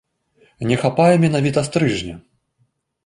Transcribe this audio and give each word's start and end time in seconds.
Не 0.71 0.77
хапае 0.83 1.13
менавіта 1.25 1.65
стрыжня. 1.71 2.15